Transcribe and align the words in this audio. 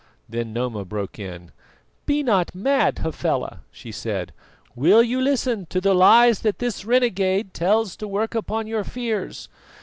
Then 0.27 0.51
Noma 0.51 0.83
broke 0.83 1.19
in. 1.19 1.51
"Be 2.07 2.23
not 2.23 2.55
mad, 2.55 2.97
Hafela!" 3.05 3.59
she 3.69 3.91
said. 3.91 4.33
"Will 4.75 5.03
you 5.03 5.21
listen 5.21 5.67
to 5.67 5.79
the 5.79 5.93
lies 5.93 6.39
that 6.39 6.57
this 6.57 6.83
renegade 6.85 7.53
tells 7.53 7.95
to 7.97 8.07
work 8.07 8.33
upon 8.33 8.65
your 8.65 8.83
fears? 8.83 9.47